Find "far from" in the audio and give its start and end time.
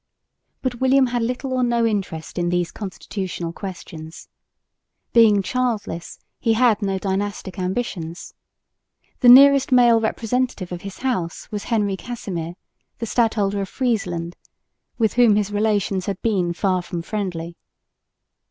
16.51-17.03